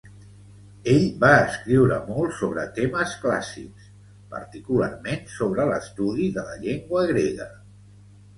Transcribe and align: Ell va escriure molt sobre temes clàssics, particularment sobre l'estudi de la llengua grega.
Ell 0.93 1.03
va 1.23 1.33
escriure 1.41 1.99
molt 2.07 2.33
sobre 2.37 2.63
temes 2.77 3.13
clàssics, 3.25 3.91
particularment 4.33 5.23
sobre 5.35 5.69
l'estudi 5.75 6.33
de 6.41 6.49
la 6.51 6.57
llengua 6.67 7.07
grega. 7.15 7.49